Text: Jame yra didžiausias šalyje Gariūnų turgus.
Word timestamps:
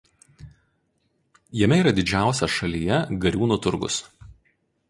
Jame 1.61 1.77
yra 1.83 1.93
didžiausias 1.99 2.51
šalyje 2.57 2.99
Gariūnų 3.27 3.63
turgus. 3.67 4.03